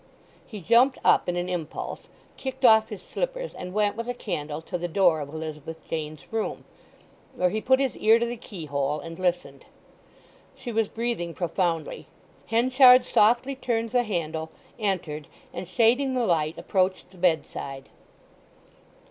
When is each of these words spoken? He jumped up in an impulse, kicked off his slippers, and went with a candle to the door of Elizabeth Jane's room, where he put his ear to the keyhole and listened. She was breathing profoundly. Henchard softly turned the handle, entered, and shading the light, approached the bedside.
He 0.47 0.61
jumped 0.61 0.97
up 1.05 1.29
in 1.29 1.35
an 1.35 1.47
impulse, 1.47 2.07
kicked 2.35 2.65
off 2.65 2.89
his 2.89 3.03
slippers, 3.03 3.53
and 3.53 3.71
went 3.71 3.95
with 3.95 4.09
a 4.09 4.15
candle 4.15 4.59
to 4.63 4.79
the 4.79 4.87
door 4.87 5.19
of 5.19 5.29
Elizabeth 5.29 5.77
Jane's 5.87 6.25
room, 6.33 6.63
where 7.35 7.51
he 7.51 7.61
put 7.61 7.79
his 7.79 7.95
ear 7.95 8.17
to 8.17 8.25
the 8.25 8.35
keyhole 8.35 8.99
and 8.99 9.19
listened. 9.19 9.63
She 10.55 10.71
was 10.71 10.89
breathing 10.89 11.35
profoundly. 11.35 12.07
Henchard 12.47 13.05
softly 13.05 13.53
turned 13.53 13.91
the 13.91 14.01
handle, 14.01 14.49
entered, 14.79 15.27
and 15.53 15.67
shading 15.67 16.15
the 16.15 16.25
light, 16.25 16.57
approached 16.57 17.09
the 17.09 17.19
bedside. 17.19 17.87